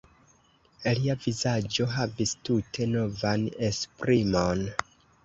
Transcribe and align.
Lia 0.99 1.15
vizaĝo 1.25 1.85
havis 1.95 2.33
tute 2.47 2.87
novan 2.95 3.45
esprimon. 3.69 4.65